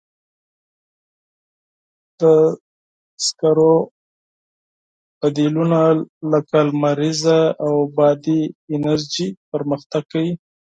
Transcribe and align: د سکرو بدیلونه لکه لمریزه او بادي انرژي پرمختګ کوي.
د 2.19 2.23
سکرو 3.25 3.73
بدیلونه 5.19 5.81
لکه 6.31 6.57
لمریزه 6.69 7.39
او 7.65 7.73
بادي 7.97 8.41
انرژي 8.73 9.27
پرمختګ 9.51 10.03
کوي. 10.11 10.33